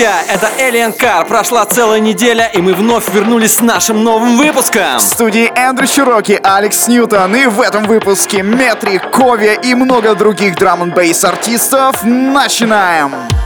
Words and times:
друзья! 0.00 0.22
Это 0.28 0.48
Alien 0.58 0.96
Car. 0.96 1.26
Прошла 1.26 1.66
целая 1.66 2.00
неделя, 2.00 2.50
и 2.54 2.62
мы 2.62 2.72
вновь 2.72 3.12
вернулись 3.12 3.56
с 3.56 3.60
нашим 3.60 4.02
новым 4.02 4.38
выпуском. 4.38 4.98
В 4.98 5.02
студии 5.02 5.52
Эндрю 5.54 5.86
Чироки, 5.86 6.40
Алекс 6.42 6.88
Ньютон. 6.88 7.36
И 7.36 7.46
в 7.46 7.60
этом 7.60 7.84
выпуске 7.84 8.42
Метрик, 8.42 9.10
Кови 9.10 9.58
и 9.62 9.74
много 9.74 10.14
других 10.14 10.56
драм 10.56 10.82
н 10.82 10.90
бейс 10.90 11.22
артистов. 11.22 12.02
Начинаем! 12.02 13.39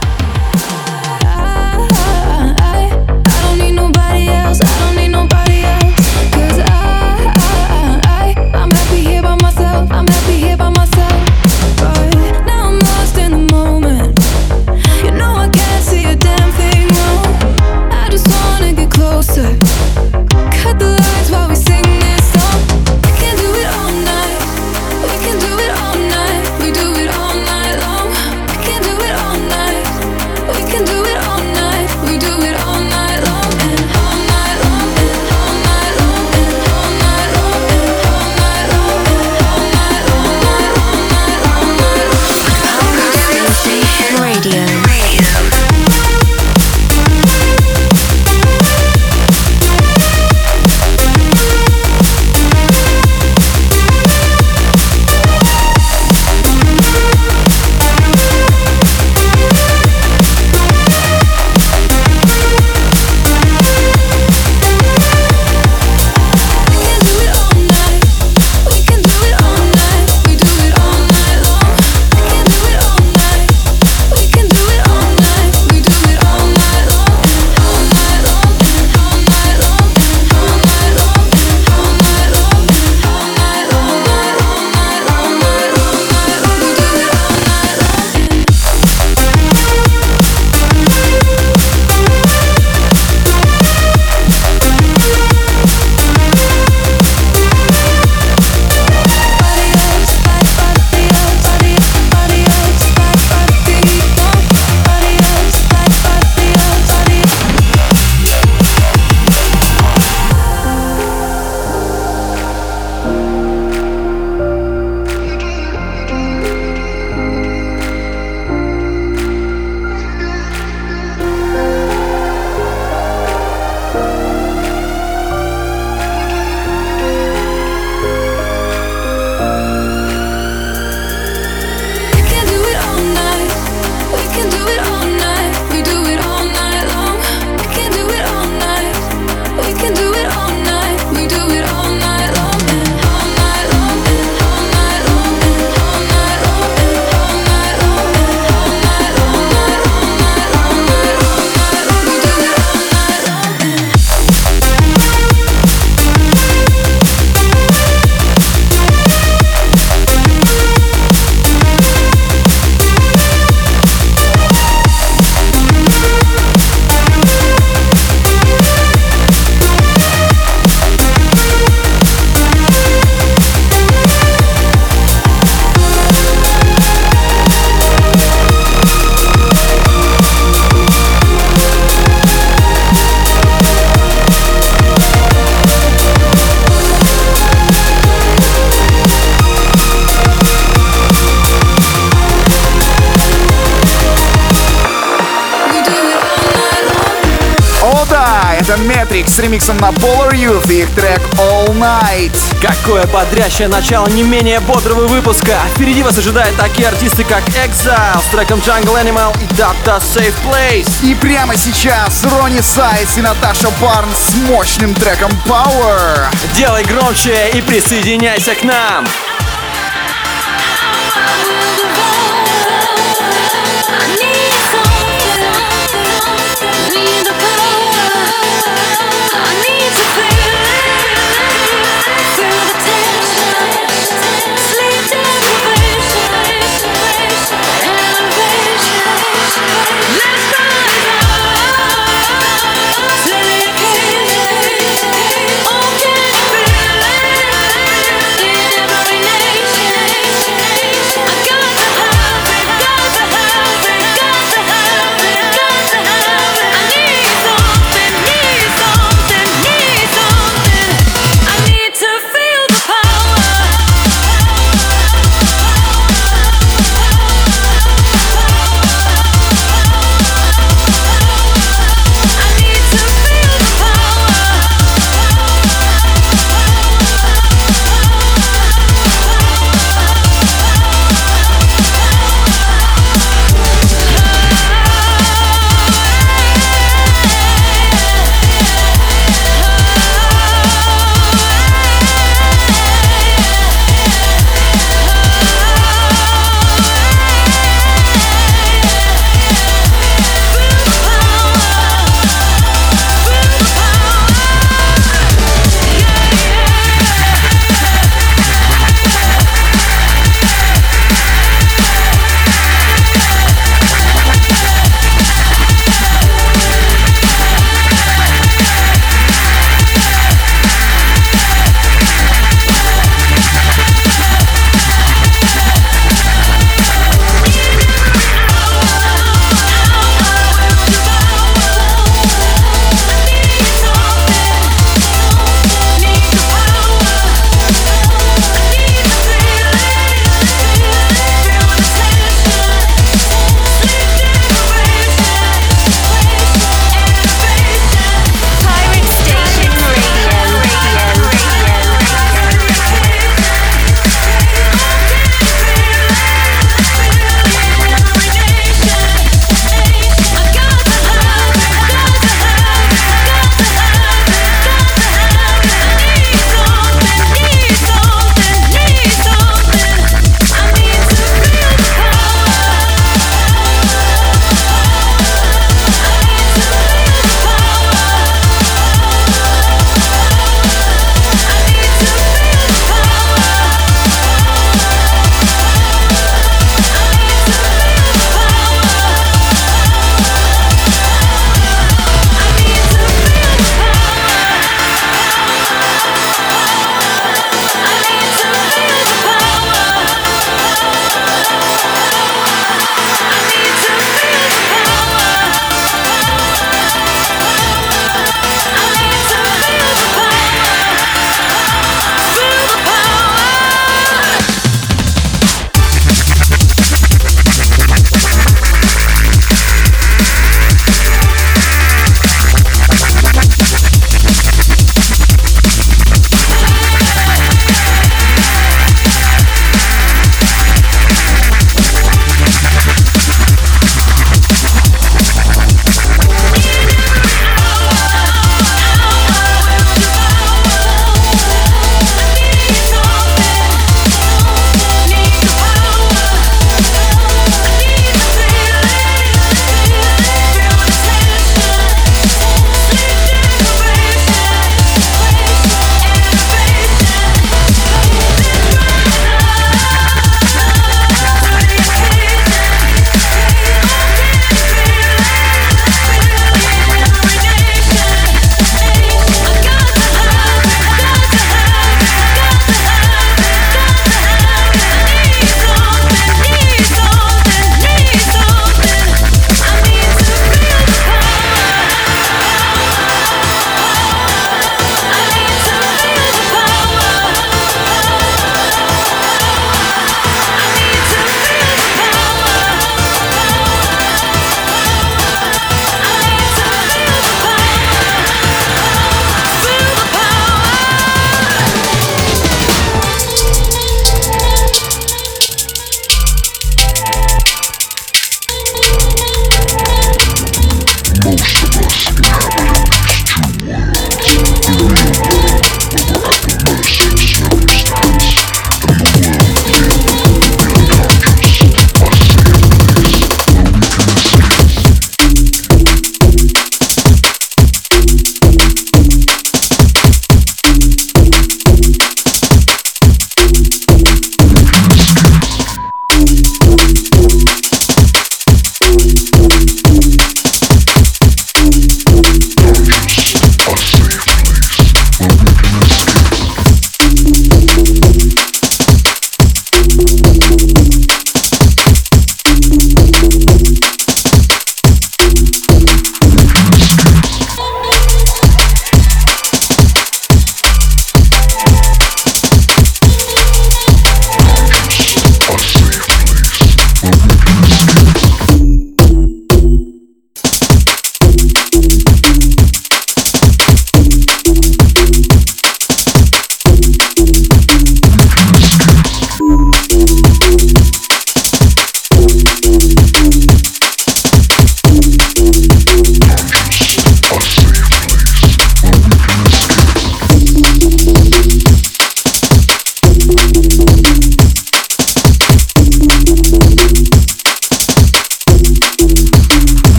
Matrix 198.73 199.29
с 199.29 199.39
ремиксом 199.39 199.77
на 199.77 199.89
Polar 199.89 200.31
Youth 200.31 200.71
и 200.71 200.81
их 200.81 200.89
трек 200.95 201.21
All 201.37 201.69
Night. 201.77 202.35
Какое 202.61 203.05
бодрящее 203.05 203.67
начало 203.67 204.07
не 204.07 204.23
менее 204.23 204.59
бодрого 204.59 205.07
выпуска. 205.07 205.59
Впереди 205.75 206.01
вас 206.01 206.17
ожидают 206.17 206.55
такие 206.57 206.87
артисты, 206.87 207.23
как 207.23 207.43
Exile 207.49 208.21
с 208.21 208.25
треком 208.31 208.59
Jungle 208.59 209.01
Animal 209.01 209.35
и 209.41 209.45
Data 209.53 210.01
Safe 210.01 210.33
Place. 210.43 210.89
И 211.03 211.13
прямо 211.13 211.55
сейчас 211.55 212.23
Ронни 212.23 212.61
Сайс 212.61 213.17
и 213.17 213.21
Наташа 213.21 213.69
Барнс 213.79 214.17
с 214.17 214.33
мощным 214.49 214.95
треком 214.95 215.31
Power. 215.45 216.25
Делай 216.55 216.83
громче 216.83 217.51
и 217.53 217.61
присоединяйся 217.61 218.55
к 218.55 218.63
нам. 218.63 219.05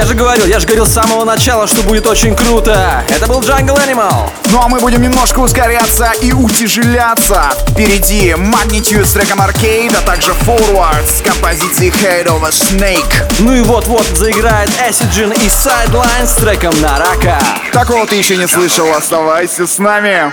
Я 0.00 0.06
же 0.06 0.14
говорил, 0.14 0.46
я 0.46 0.58
же 0.58 0.66
говорил 0.66 0.86
с 0.86 0.94
самого 0.94 1.26
начала, 1.26 1.66
что 1.66 1.82
будет 1.82 2.06
очень 2.06 2.34
круто 2.34 3.04
Это 3.10 3.26
был 3.26 3.40
Jungle 3.40 3.76
Animal 3.76 4.30
Ну 4.50 4.62
а 4.62 4.66
мы 4.66 4.80
будем 4.80 5.02
немножко 5.02 5.40
ускоряться 5.40 6.12
и 6.22 6.32
утяжеляться. 6.32 7.50
Впереди 7.68 8.30
Magnitude 8.30 9.04
с 9.04 9.12
треком 9.12 9.42
Arcade, 9.42 9.94
а 9.94 10.00
также 10.06 10.30
Forward 10.46 11.06
с 11.06 11.20
композицией 11.20 11.90
Head 11.90 12.28
of 12.28 12.42
a 12.46 12.48
Snake. 12.48 13.30
Ну 13.40 13.52
и 13.52 13.60
вот-вот 13.60 14.06
заиграет 14.14 14.70
Acid 14.88 15.34
и 15.44 15.48
Sideline 15.48 16.26
с 16.26 16.34
треком 16.36 16.80
Нарака 16.80 17.38
Такого 17.70 18.06
ты 18.06 18.14
еще 18.14 18.38
не 18.38 18.46
слышал, 18.46 18.90
оставайся 18.94 19.66
с 19.66 19.78
нами. 19.78 20.32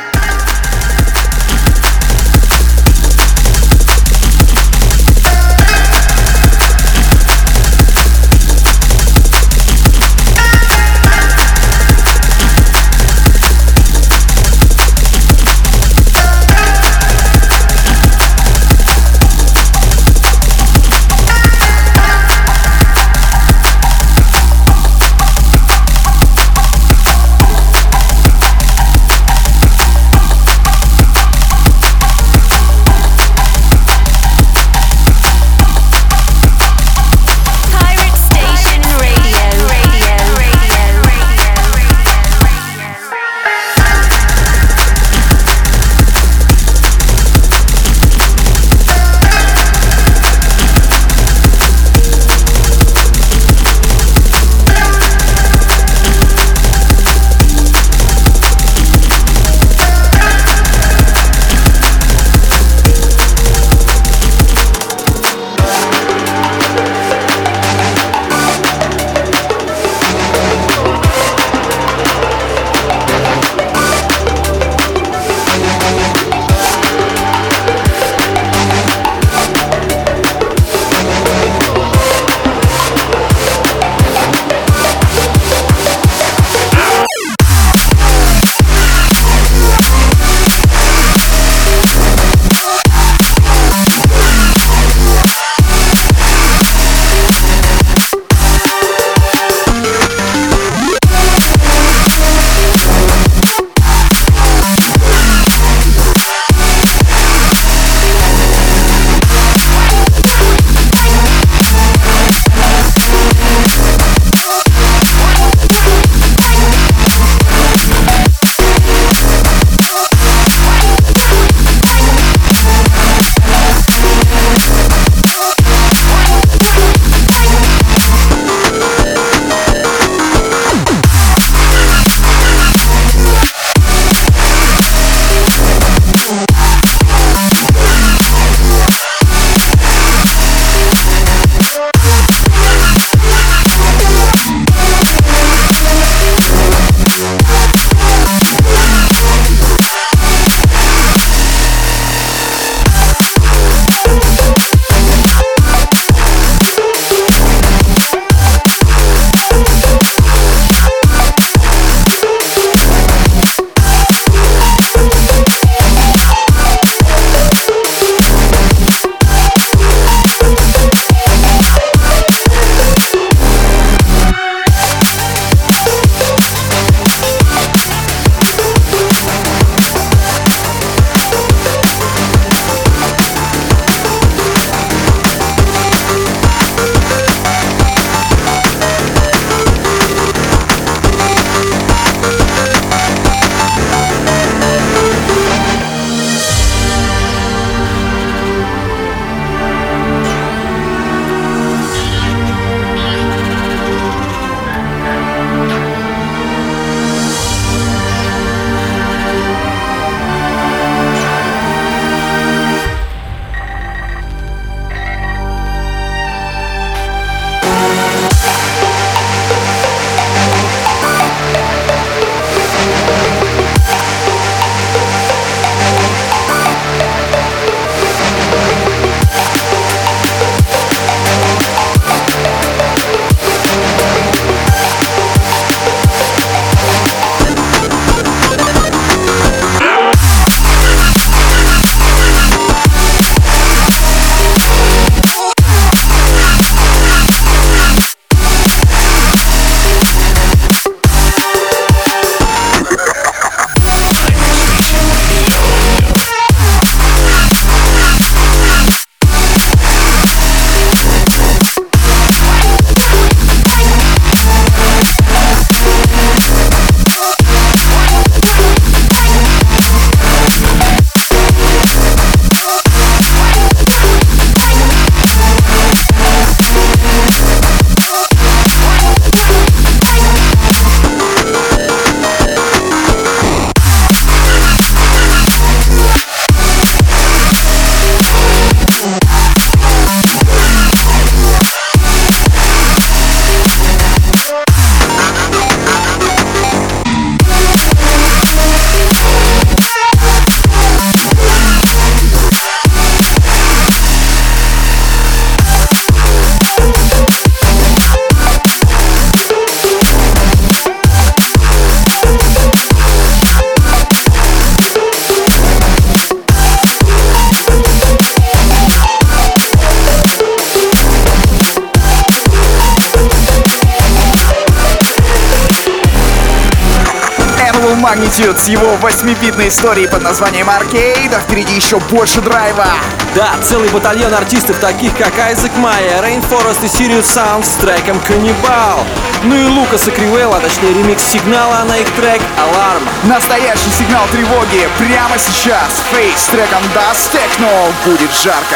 восьмибитной 329.07 329.70
истории 329.70 330.05
под 330.05 330.22
названием 330.22 330.70
Аркейда, 330.70 331.39
впереди 331.39 331.74
еще 331.74 331.98
больше 332.11 332.41
драйва. 332.41 332.87
Да, 333.35 333.55
целый 333.63 333.87
батальон 333.87 334.33
артистов, 334.33 334.79
таких 334.79 335.15
как 335.15 335.39
Айзек 335.39 335.74
Майя, 335.77 336.22
Rainforest 336.22 336.83
и 336.83 336.87
Sirius 336.87 337.22
Sound 337.22 337.63
с 337.63 337.75
треком 337.75 338.20
«Каннибал». 338.20 339.05
Ну 339.43 339.55
и 339.55 339.63
Лукас 339.63 340.09
и 340.09 340.11
Кривелл, 340.11 340.53
а 340.53 340.59
точнее 340.59 340.93
ремикс 340.93 341.24
сигнала 341.24 341.85
на 341.87 341.98
их 342.00 342.09
трек 342.17 342.41
«Аларм». 342.59 343.01
Настоящий 343.24 343.91
сигнал 343.91 344.25
тревоги 344.29 344.89
прямо 344.98 345.37
сейчас. 345.37 346.03
Фейс 346.11 346.41
с 346.41 346.48
треком 346.48 346.83
«Dust 346.93 347.31
Techno» 347.31 347.89
будет 348.03 348.33
жарко. 348.33 348.75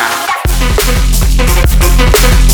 Thank 2.07 2.50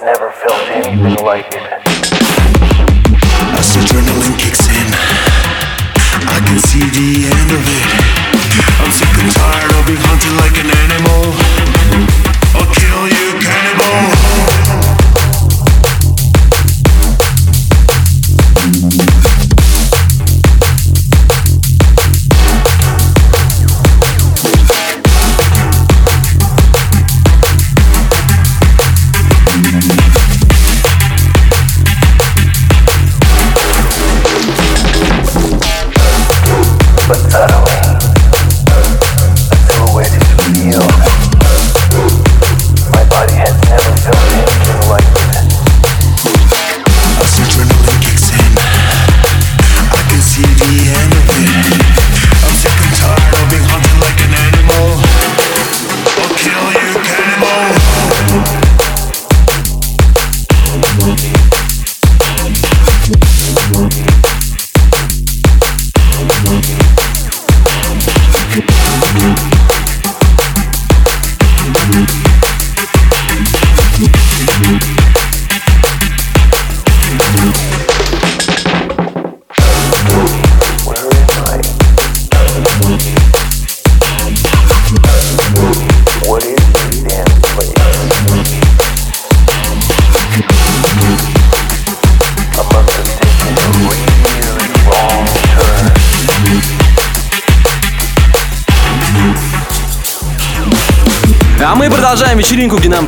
I've 0.00 0.06
never 0.06 0.30
felt 0.30 0.66
anything 0.70 1.22
like 1.26 1.52
it. 1.52 1.60
As 3.52 3.76
adrenaline 3.76 4.38
kicks 4.38 4.66
in, 4.66 4.88
I 6.24 6.40
can 6.40 6.58
see 6.58 6.80
the 6.80 7.28
end 7.28 7.50
of 7.52 7.60
it. 7.68 7.84
I'm 8.80 8.90
sick 8.92 9.12
and 9.20 9.30
tired 9.30 9.70
of 9.76 9.84
being 9.84 10.00
hunted 10.00 10.32
like 10.40 10.56
an 10.56 10.70
animal. 10.88 12.19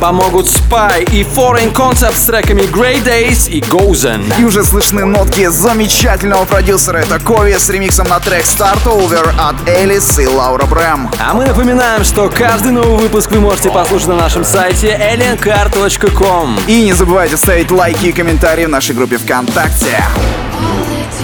помогут 0.03 0.47
Spy 0.47 1.09
и 1.13 1.23
Foreign 1.23 1.71
Concept 1.71 2.17
с 2.17 2.25
треками 2.25 2.63
Grey 2.63 3.01
Days 3.01 3.49
и 3.49 3.61
Gozen. 3.61 4.37
И 4.37 4.43
уже 4.43 4.65
слышны 4.65 5.05
нотки 5.05 5.47
замечательного 5.47 6.43
продюсера. 6.43 6.97
Это 6.97 7.21
Кови 7.21 7.53
с 7.57 7.69
ремиксом 7.69 8.09
на 8.09 8.19
трек 8.19 8.43
Start 8.43 8.83
Over 8.83 9.33
от 9.39 9.55
Элис 9.65 10.19
и 10.19 10.27
Лаура 10.27 10.65
Брэм. 10.65 11.09
А 11.25 11.33
мы 11.33 11.45
напоминаем, 11.45 12.03
что 12.03 12.29
каждый 12.29 12.73
новый 12.73 12.97
выпуск 12.97 13.31
вы 13.31 13.39
можете 13.39 13.71
послушать 13.71 14.09
на 14.09 14.15
нашем 14.15 14.43
сайте 14.43 14.89
aliencar.com. 14.89 16.59
И 16.67 16.83
не 16.83 16.91
забывайте 16.91 17.37
ставить 17.37 17.71
лайки 17.71 18.07
и 18.07 18.11
комментарии 18.11 18.65
в 18.65 18.69
нашей 18.69 18.93
группе 18.93 19.17
ВКонтакте. 19.17 20.03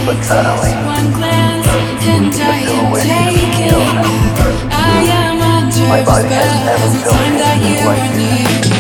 But 0.05 0.15
thoroughly. 0.23 0.73
But 2.47 2.63
no 2.65 2.93
way. 2.93 3.58
My 5.89 6.04
body 6.06 6.30
has 6.30 6.54
never 6.65 6.99
felt 7.04 7.15
anything 7.17 8.69
like. 8.73 8.78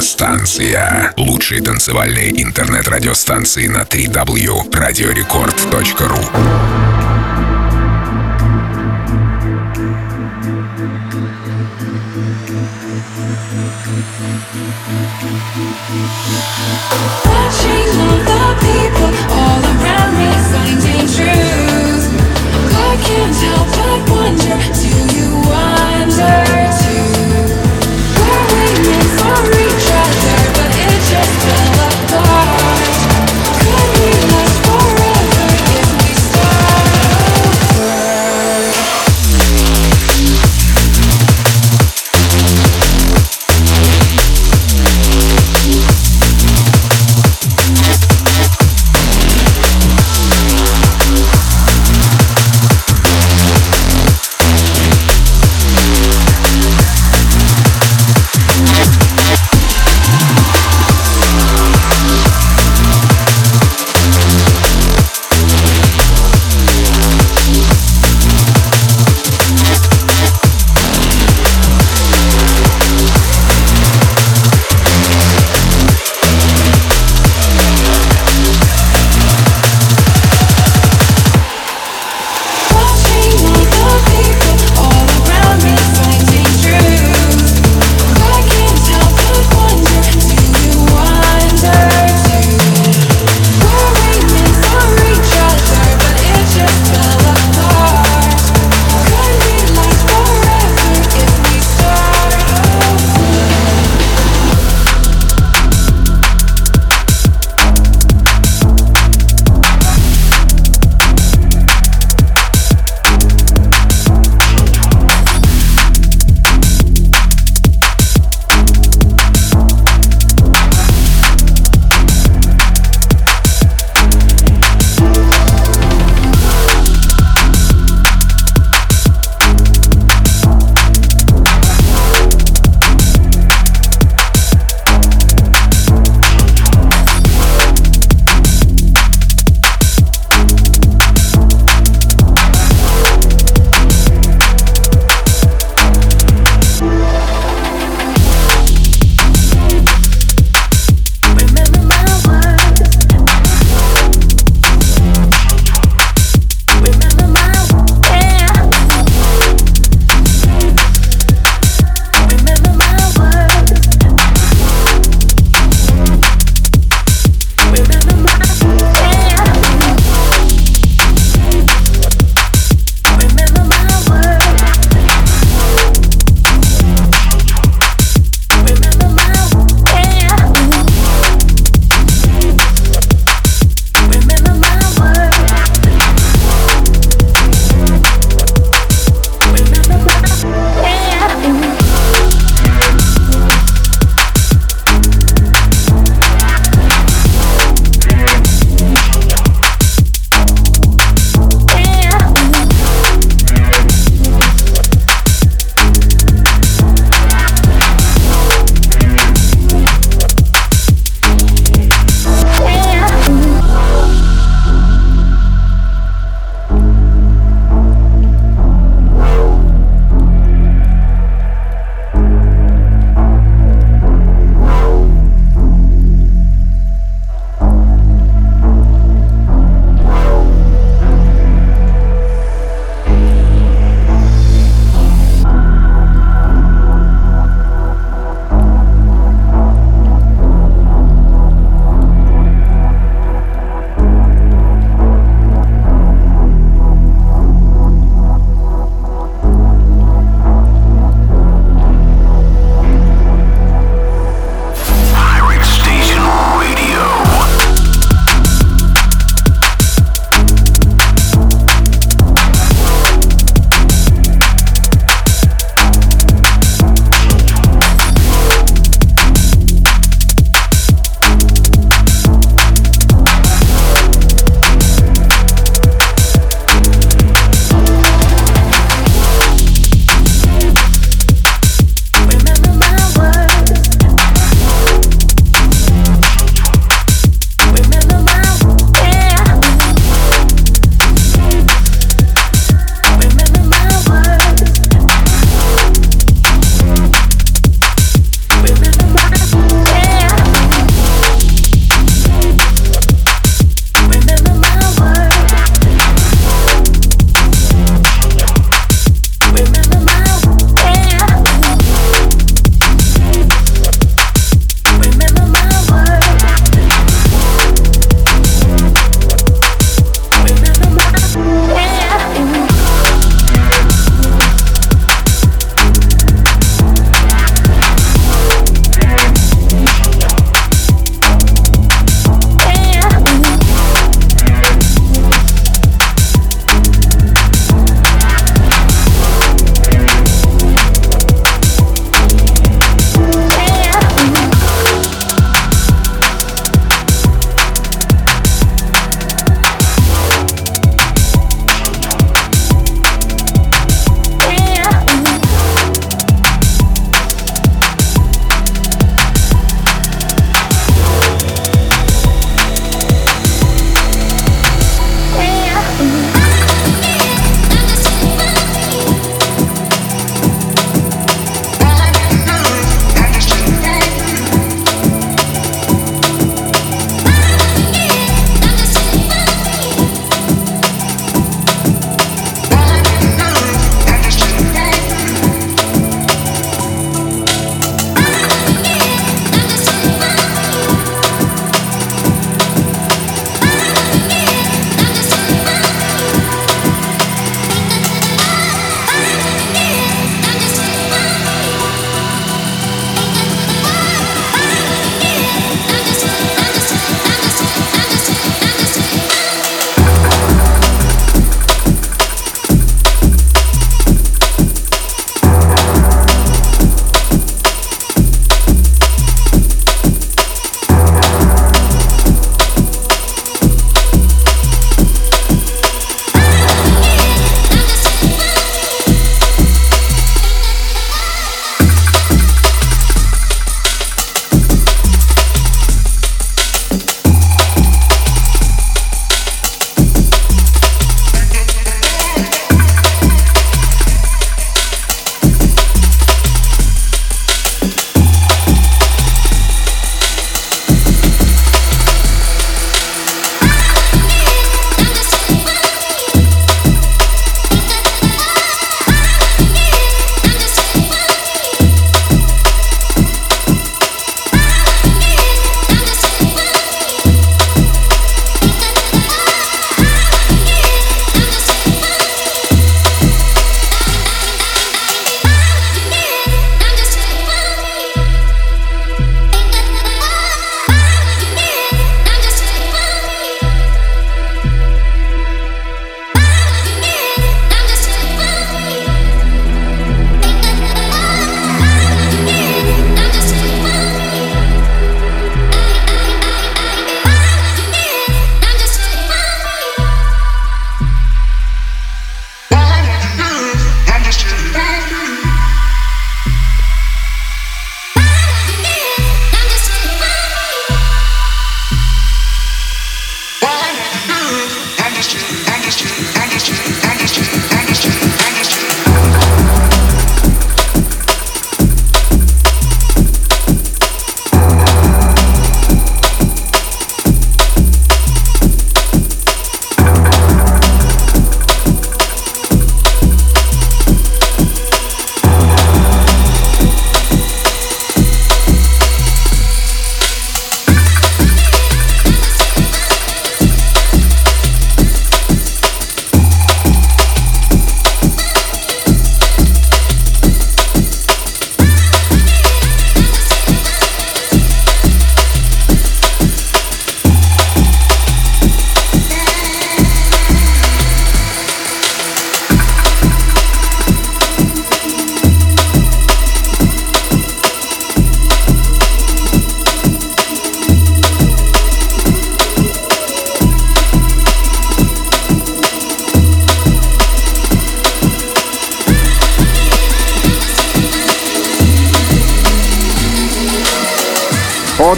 «Радиостанция». 0.00 1.12
Лучшие 1.18 1.60
танцевальные 1.60 2.42
интернет-радиостанции 2.42 3.66
на 3.66 3.82
3w 3.82 4.74
радиорекорд.ру 4.74 6.99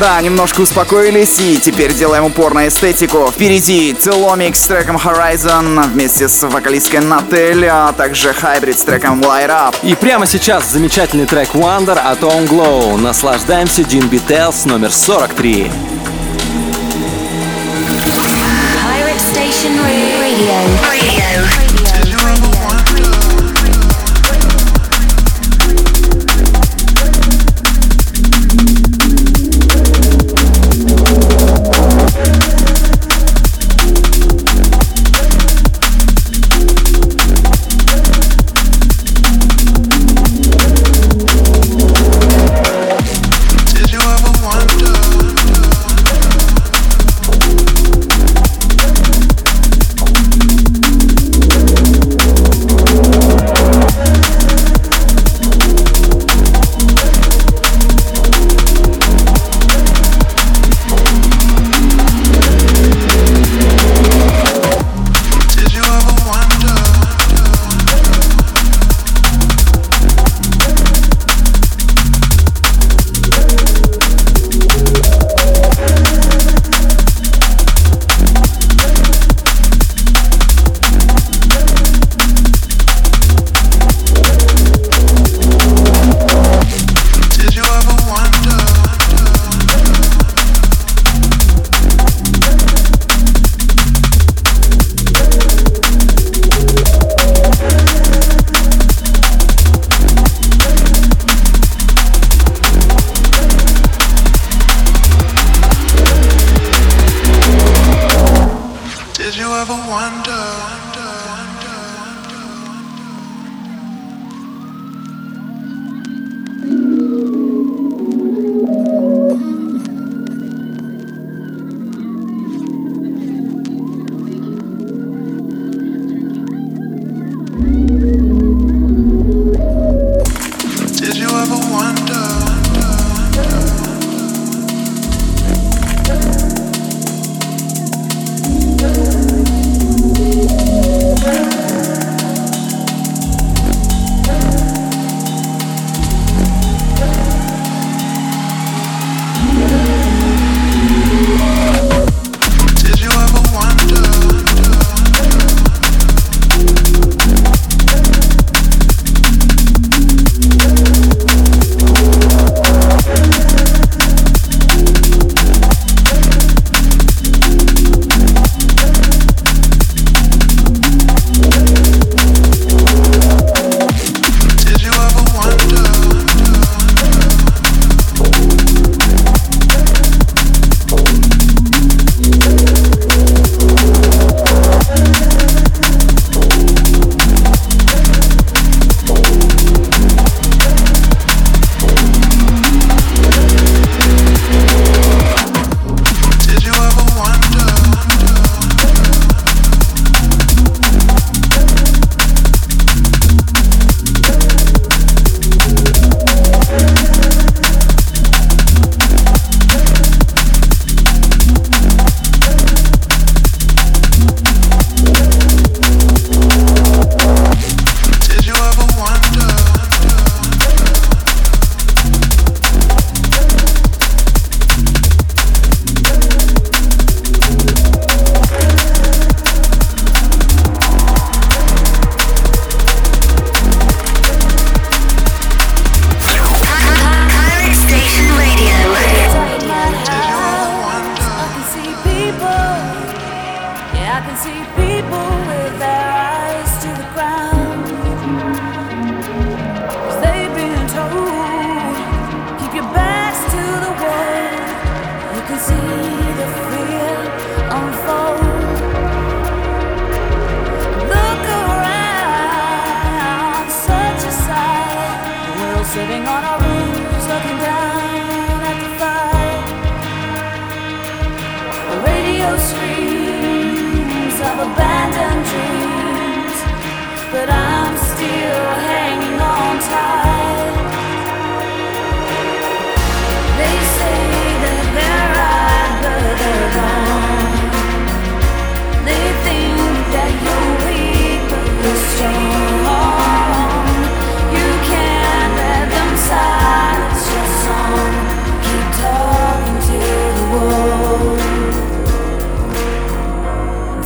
да, 0.03 0.21
немножко 0.21 0.63
успокоились 0.63 1.39
и 1.39 1.59
теперь 1.59 1.95
делаем 1.95 2.25
упор 2.25 2.55
на 2.55 2.67
эстетику. 2.67 3.31
Впереди 3.31 3.95
Теломик 3.95 4.57
с 4.57 4.67
треком 4.67 4.97
Horizon 4.97 5.81
вместе 5.93 6.29
с 6.29 6.43
вокалисткой 6.43 7.03
Натель, 7.03 7.65
а 7.67 7.93
также 7.93 8.31
Hybrid 8.31 8.77
с 8.77 8.83
треком 8.83 9.21
Light 9.21 9.49
Up. 9.49 9.77
И 9.85 9.95
прямо 9.95 10.27
сейчас 10.27 10.69
замечательный 10.69 11.27
трек 11.27 11.51
Wonder 11.55 11.97
от 11.97 12.21
On 12.23 12.49
Glow. 12.49 12.97
Наслаждаемся 12.97 13.83
Джин 13.83 14.09
Beatles 14.09 14.67
номер 14.67 14.93
43. 14.93 15.92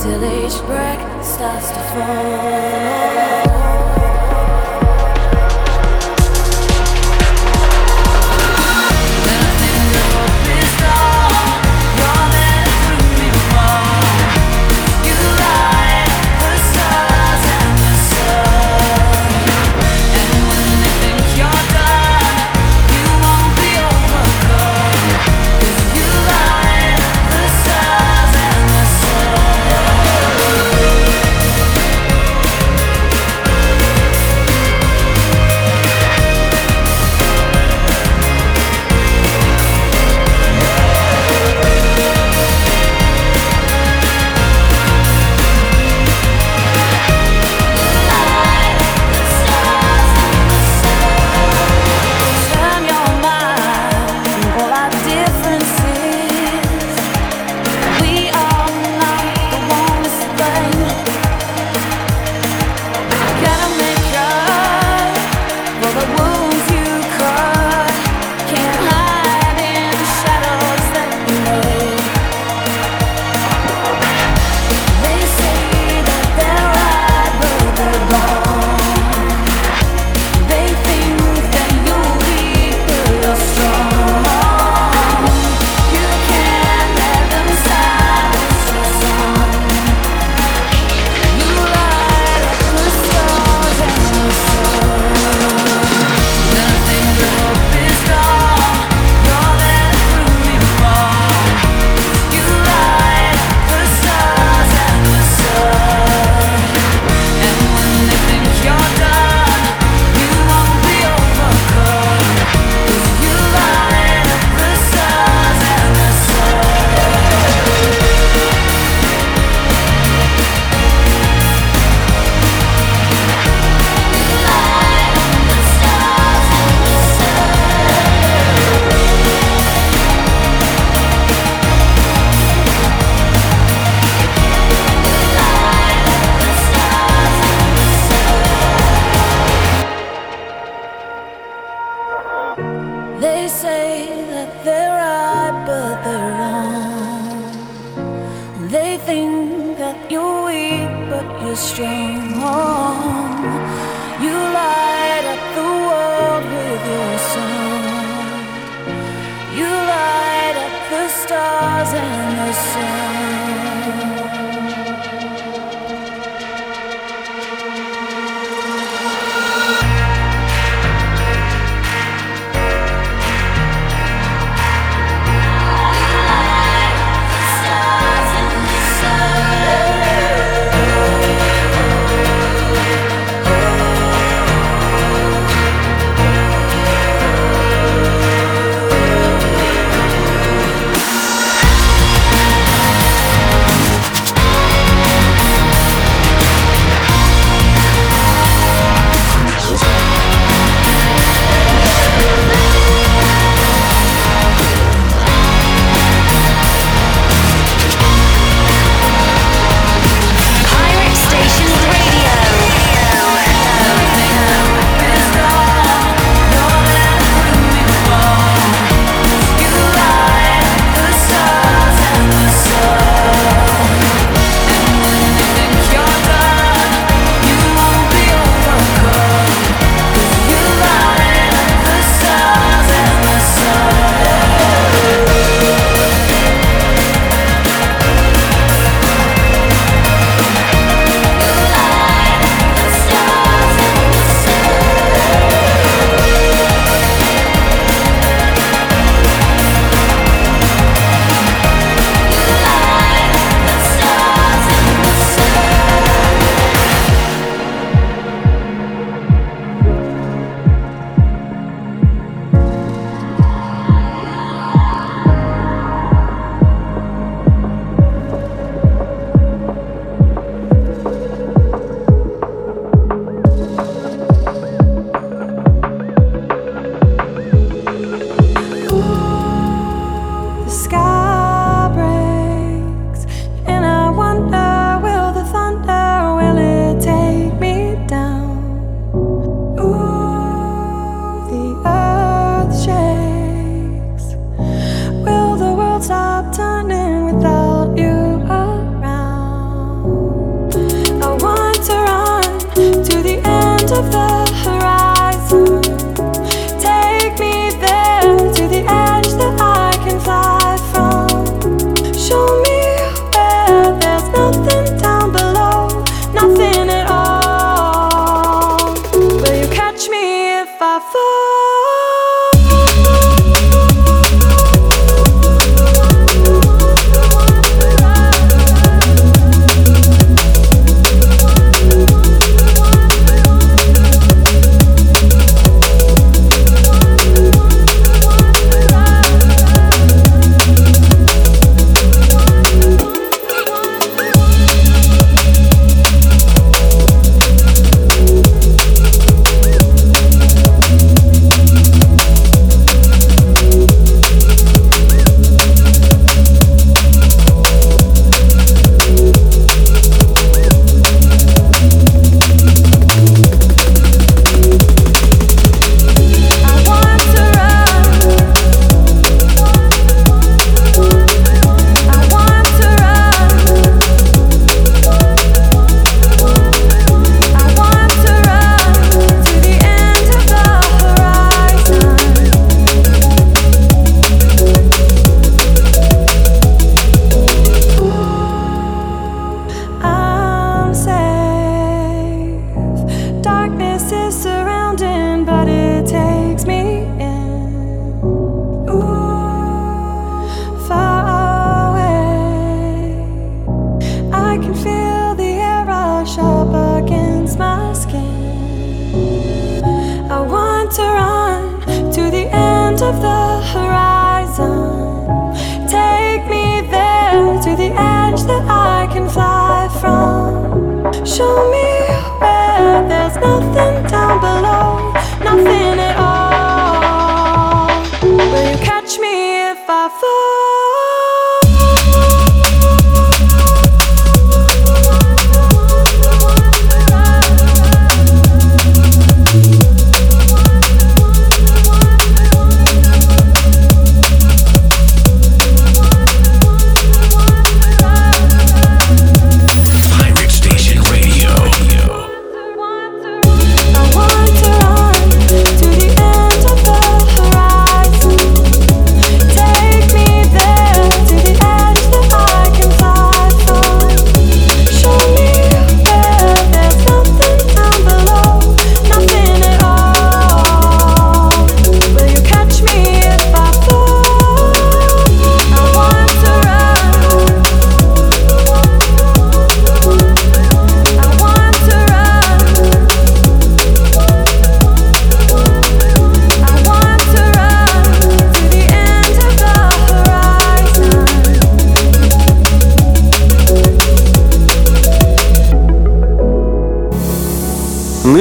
till 0.07 0.25
each 0.25 0.59
break 0.67 1.01
starts 1.25 1.69
to 1.71 1.81
fall. 1.93 3.66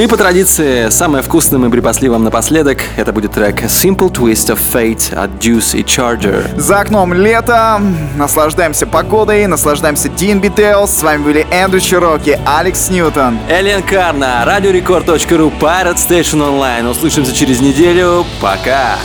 И 0.06 0.08
по 0.08 0.16
традиции, 0.16 0.88
самое 0.90 1.22
вкусным 1.22 1.66
и 1.66 1.70
припасливым 1.70 2.22
напоследок, 2.22 2.78
это 2.96 3.12
будет 3.12 3.32
трек 3.32 3.62
Simple 3.64 4.12
Twist 4.12 4.54
of 4.54 4.58
Fate 4.72 5.14
от 5.14 5.30
Juice 5.44 5.76
и 5.76 5.82
Charger. 5.82 6.58
За 6.58 6.80
окном 6.80 7.12
лето, 7.12 7.80
наслаждаемся 8.16 8.86
погодой, 8.86 9.46
наслаждаемся 9.46 10.08
D&B 10.08 10.48
Tales. 10.48 10.88
С 10.88 11.02
вами 11.02 11.22
были 11.22 11.46
Эндрю 11.50 11.80
Чироки, 11.80 12.38
Алекс 12.46 12.88
Ньютон. 12.88 13.38
Элен 13.48 13.82
Карна, 13.82 14.44
радиорекорд.ру, 14.44 15.52
Pirate 15.60 15.96
Station 15.96 16.40
Online. 16.40 16.88
Услышимся 16.88 17.34
через 17.34 17.60
неделю. 17.60 18.24
Пока! 18.40 18.98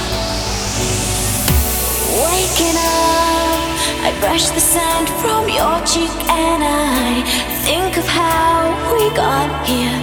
Waking 2.15 2.77
up, 2.77 4.05
I 4.05 4.11
brush 4.21 4.49
the 4.49 4.59
sand 4.59 5.09
from 5.21 5.49
your 5.49 5.79
cheek 5.85 6.11
and 6.29 6.63
I 6.63 7.23
think 7.65 7.97
of 7.97 8.07
how 8.07 8.69
we 8.95 9.09
got 9.15 9.65
here. 9.65 10.00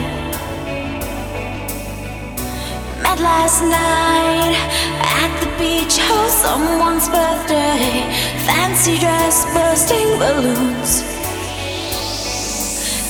last 3.21 3.63
night 3.63 4.55
at 5.01 5.31
the 5.41 5.51
beach 5.59 5.99
house, 5.99 6.43
someone's 6.43 7.09
birthday. 7.09 8.07
Fancy 8.47 8.99
dress, 8.99 9.45
bursting 9.55 10.09
balloons. 10.19 11.03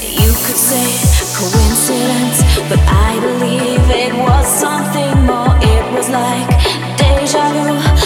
You 0.03 0.33
could 0.45 0.61
say 0.71 0.89
coincidence, 1.37 2.43
but 2.69 2.81
I 2.89 3.19
believe 3.21 3.85
it 3.91 4.15
was 4.15 4.47
something 4.47 5.13
more. 5.27 5.55
It 5.61 5.85
was 5.93 6.09
like 6.09 6.49
deja 6.97 7.53
vu. 7.53 7.98